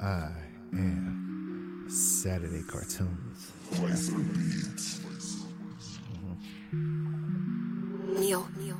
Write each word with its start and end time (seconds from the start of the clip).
I 0.00 0.28
am 0.74 1.86
Saturday 1.88 2.62
Cartoons. 2.68 3.52
Neo, 8.20 8.46
Neo. 8.58 8.76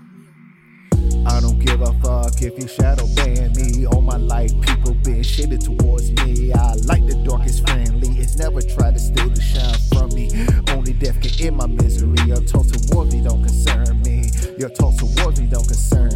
I 1.27 1.41
don't 1.41 1.59
give 1.59 1.80
a 1.80 1.93
fuck 2.00 2.43
if 2.43 2.59
you 2.59 2.68
shadow 2.68 3.07
ban 3.14 3.52
me. 3.55 3.87
All 3.87 4.02
my 4.02 4.18
life, 4.18 4.52
people 4.61 4.93
been 4.95 5.23
shaded 5.23 5.62
towards 5.62 6.11
me. 6.12 6.52
I 6.52 6.75
like 6.84 7.07
the 7.07 7.23
darkest 7.27 7.67
friendly. 7.67 8.09
It's 8.19 8.37
never 8.37 8.61
tried 8.61 8.95
to 8.95 9.01
steal 9.01 9.30
the 9.30 9.41
shine 9.41 9.79
from 9.93 10.14
me. 10.14 10.30
Only 10.69 10.93
death 10.93 11.21
can 11.23 11.46
end 11.46 11.57
my 11.57 11.67
misery. 11.67 12.19
Your 12.27 12.43
talk 12.43 12.67
towards 12.67 13.14
me 13.14 13.23
don't 13.23 13.43
concern 13.43 14.03
me. 14.03 14.30
Your 14.59 14.69
talk 14.69 14.96
towards 14.96 15.41
me 15.41 15.46
don't 15.46 15.67
concern 15.67 16.16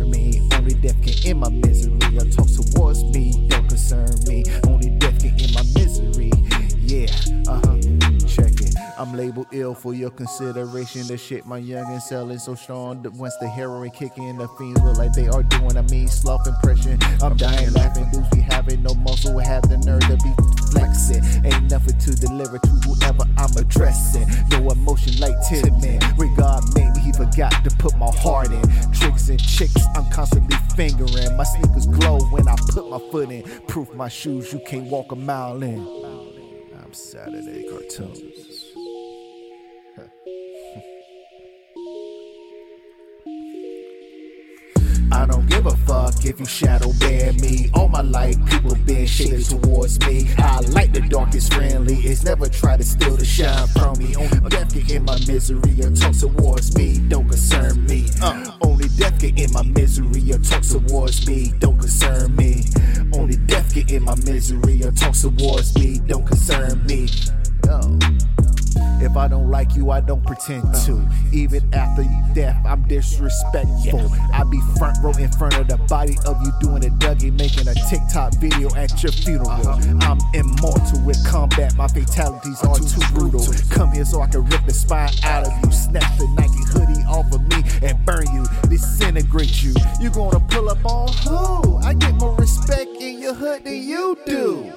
I'm 9.00 9.14
labeled 9.14 9.46
ill 9.52 9.74
for 9.74 9.94
your 9.94 10.10
consideration. 10.10 11.06
The 11.06 11.16
shit 11.16 11.46
my 11.46 11.58
youngin' 11.58 12.02
selling 12.02 12.38
so 12.38 12.54
strong 12.54 13.00
that 13.02 13.14
once 13.14 13.34
the 13.40 13.48
heroin 13.48 13.90
kick 13.92 14.18
in, 14.18 14.36
the 14.36 14.46
fiends 14.58 14.82
look 14.82 14.98
like 14.98 15.14
they 15.14 15.26
are 15.26 15.42
doing 15.42 15.74
a 15.78 15.82
mean 15.84 16.06
slough 16.06 16.46
impression. 16.46 16.98
I'm 17.22 17.34
dying 17.38 17.72
laughing, 17.72 18.10
dudes 18.12 18.28
be 18.28 18.42
having 18.42 18.82
no 18.82 18.92
muscle, 18.96 19.38
have 19.38 19.62
the 19.70 19.78
nerve 19.78 20.02
to 20.02 20.18
be 20.18 20.34
flexing. 20.70 21.24
Ain't 21.46 21.70
nothing 21.70 21.96
to 21.98 22.14
deliver 22.14 22.58
to 22.58 22.68
whoever 22.84 23.24
I'm 23.38 23.56
addressing. 23.56 24.28
No 24.50 24.70
emotion 24.70 25.18
like 25.18 25.34
Tin 25.48 25.80
Man. 25.80 26.00
Regard 26.18 26.62
maybe 26.74 27.00
he 27.00 27.12
forgot 27.12 27.52
to 27.64 27.70
put 27.78 27.96
my 27.96 28.10
heart 28.10 28.52
in. 28.52 28.62
Tricks 28.92 29.30
and 29.30 29.40
chicks, 29.40 29.80
I'm 29.96 30.10
constantly 30.10 30.58
fingering. 30.76 31.38
My 31.38 31.44
sneakers 31.44 31.86
glow 31.86 32.20
when 32.26 32.46
I 32.46 32.54
put 32.68 32.86
my 32.90 32.98
foot 33.10 33.30
in. 33.30 33.44
Proof 33.66 33.94
my 33.94 34.10
shoes, 34.10 34.52
you 34.52 34.60
can't 34.66 34.90
walk 34.90 35.10
a 35.10 35.16
mile 35.16 35.62
in. 35.62 35.80
I'm 36.84 36.92
Saturday 36.92 37.66
Cartoons. 37.70 38.49
I 45.20 45.26
don't 45.26 45.46
give 45.50 45.66
a 45.66 45.76
fuck 45.84 46.24
if 46.24 46.40
you 46.40 46.46
shadow 46.46 46.94
ban 46.98 47.36
me. 47.42 47.68
All 47.74 47.88
my 47.88 48.00
life, 48.00 48.36
people 48.46 48.74
been 48.86 49.06
shaded 49.06 49.44
towards 49.44 50.00
me. 50.06 50.30
I 50.38 50.60
like 50.60 50.94
the 50.94 51.02
darkest 51.02 51.52
friendly. 51.52 51.96
It's 51.96 52.24
never 52.24 52.48
try 52.48 52.78
to 52.78 52.82
steal 52.82 53.18
the 53.18 53.24
shine 53.26 53.68
from 53.68 53.98
me. 53.98 54.16
Only 54.16 54.48
death 54.48 54.72
can 54.72 54.90
in 54.90 55.04
my 55.04 55.18
misery 55.26 55.78
and 55.82 55.94
talk 55.94 56.14
towards 56.14 56.74
me. 56.74 57.00
Don't 57.08 57.28
concern 57.28 57.84
me. 57.84 58.06
Uh, 58.22 58.50
only 58.62 58.88
death 58.96 59.20
can 59.20 59.36
in 59.36 59.52
my 59.52 59.62
misery 59.62 60.32
or 60.32 60.38
talk 60.38 60.62
towards 60.62 61.26
me. 61.26 61.52
Don't 61.58 61.78
concern 61.78 62.34
me. 62.34 62.64
Only 63.12 63.36
death 63.36 63.74
can 63.74 63.90
in 63.90 64.02
my 64.04 64.14
misery 64.24 64.82
or 64.82 64.90
talk 64.92 65.12
towards 65.12 65.74
me. 65.76 65.98
Don't 66.06 66.26
concern 66.26 66.82
me. 66.86 67.08
Yo. 67.66 68.29
If 69.02 69.16
I 69.16 69.28
don't 69.28 69.50
like 69.50 69.74
you, 69.74 69.90
I 69.90 70.00
don't 70.00 70.24
pretend 70.24 70.74
to. 70.86 71.08
Even 71.32 71.72
after 71.74 72.04
death, 72.34 72.64
I'm 72.66 72.82
disrespectful. 72.86 74.10
I 74.32 74.44
be 74.44 74.60
front 74.78 74.98
row 75.02 75.12
in 75.12 75.30
front 75.32 75.56
of 75.58 75.68
the 75.68 75.78
body 75.88 76.16
of 76.26 76.36
you 76.42 76.52
doing 76.60 76.84
a 76.84 76.90
Dougie, 76.90 77.32
making 77.32 77.68
a 77.68 77.74
TikTok 77.88 78.34
video 78.34 78.74
at 78.74 79.02
your 79.02 79.12
funeral. 79.12 79.50
Uh-huh. 79.50 79.98
I'm 80.02 80.18
immortal 80.34 81.00
with 81.04 81.18
combat, 81.26 81.74
my 81.76 81.88
fatalities 81.88 82.62
are 82.62 82.76
too 82.76 83.14
brutal. 83.14 83.44
Come 83.70 83.92
here 83.92 84.04
so 84.04 84.20
I 84.20 84.26
can 84.26 84.44
rip 84.44 84.64
the 84.66 84.74
spine 84.74 85.10
out 85.24 85.46
of 85.46 85.52
you, 85.64 85.72
snatch 85.72 86.18
the 86.18 86.28
Nike 86.36 86.64
hoodie 86.72 87.04
off 87.08 87.32
of 87.32 87.40
me, 87.48 87.64
and 87.86 88.04
burn 88.04 88.26
you, 88.32 88.44
disintegrate 88.68 89.62
you. 89.62 89.74
You 90.00 90.10
gonna 90.10 90.40
pull 90.40 90.68
up 90.68 90.84
on 90.84 91.12
who? 91.24 91.78
I 91.78 91.94
get 91.94 92.14
more 92.14 92.36
respect 92.36 92.90
in 93.00 93.20
your 93.20 93.34
hood 93.34 93.64
than 93.64 93.82
you 93.82 94.18
do. 94.26 94.72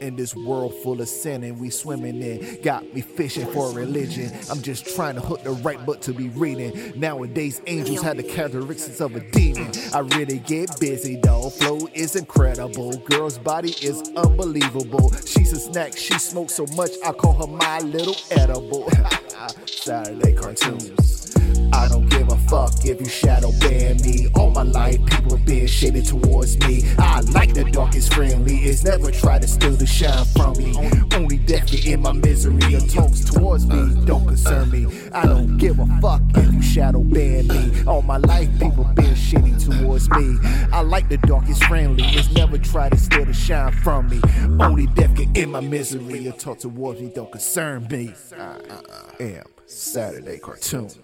In 0.00 0.16
this 0.16 0.34
world 0.34 0.72
full 0.82 0.98
of 1.02 1.08
sin 1.08 1.44
and 1.44 1.60
we 1.60 1.68
swimming 1.68 2.22
in, 2.22 2.62
got 2.62 2.94
me 2.94 3.02
fishing 3.02 3.46
for 3.52 3.70
religion. 3.72 4.32
I'm 4.50 4.62
just 4.62 4.94
trying 4.96 5.16
to 5.16 5.20
hook 5.20 5.42
the 5.42 5.50
right 5.50 5.84
book 5.84 6.00
to 6.02 6.14
be 6.14 6.30
reading. 6.30 6.98
Nowadays, 6.98 7.60
angels 7.66 8.00
have 8.00 8.16
the 8.16 8.22
characteristics 8.22 9.00
of 9.02 9.14
a 9.14 9.20
demon. 9.30 9.70
I 9.92 9.98
really 9.98 10.38
get 10.38 10.80
busy 10.80 11.16
though. 11.16 11.50
Flow 11.50 11.86
is 11.92 12.16
incredible. 12.16 12.96
Girl's 12.98 13.36
body 13.36 13.72
is 13.82 14.00
unbelievable. 14.16 15.12
She's 15.26 15.52
a 15.52 15.60
snack. 15.60 15.94
She 15.96 16.18
smokes 16.18 16.54
so 16.54 16.64
much 16.74 16.92
I 17.04 17.12
call 17.12 17.34
her 17.34 17.46
my 17.46 17.80
little 17.80 18.16
edible. 18.30 18.90
Saturday 19.66 20.32
cartoons. 20.32 20.99
Fuck 22.50 22.84
if 22.84 23.00
you 23.00 23.06
shadow 23.06 23.52
ban 23.60 23.96
me. 24.02 24.26
All 24.34 24.50
my 24.50 24.64
life, 24.64 24.98
people 25.06 25.36
have 25.36 25.46
been 25.46 25.68
shaded 25.68 26.04
towards 26.04 26.58
me. 26.66 26.82
I 26.98 27.20
like 27.32 27.54
the 27.54 27.64
darkest 27.70 28.12
friendly. 28.12 28.56
It's 28.56 28.82
never 28.82 29.12
try 29.12 29.38
to 29.38 29.46
steal 29.46 29.76
the 29.76 29.86
shine 29.86 30.24
from 30.36 30.58
me. 30.58 30.74
Only 31.14 31.38
death 31.38 31.72
in 31.86 32.02
my 32.02 32.12
misery. 32.12 32.60
Your 32.68 32.80
talks 32.80 33.24
towards 33.24 33.66
me 33.66 34.04
don't 34.04 34.26
concern 34.26 34.70
me. 34.70 34.86
I 35.12 35.26
don't 35.26 35.58
give 35.58 35.78
a 35.78 35.86
fuck 36.02 36.22
if 36.34 36.52
you 36.52 36.60
shadow 36.60 37.02
ban 37.04 37.46
me. 37.46 37.84
All 37.86 38.02
my 38.02 38.16
life, 38.16 38.50
people 38.58 38.84
been 38.94 39.14
shitty 39.14 39.54
towards 39.64 40.10
me. 40.10 40.36
I 40.72 40.82
like 40.82 41.08
the 41.08 41.18
darkest 41.18 41.62
friendly. 41.64 42.02
It's 42.04 42.32
never 42.32 42.58
try 42.58 42.88
to 42.88 42.96
steal 42.96 43.26
the 43.26 43.32
shine 43.32 43.72
from 43.72 44.08
me. 44.08 44.20
Only 44.58 44.88
death 44.88 45.14
can 45.14 45.34
in 45.36 45.50
my 45.52 45.60
misery. 45.60 46.18
Your 46.18 46.32
talk 46.32 46.58
towards 46.58 47.00
me 47.00 47.12
don't 47.14 47.30
concern 47.30 47.86
me. 47.88 48.12
Uh, 48.36 48.42
uh, 48.42 48.58
uh. 48.70 49.02
I 49.20 49.22
am 49.22 49.44
Saturday 49.66 50.40
cartoons. 50.40 50.98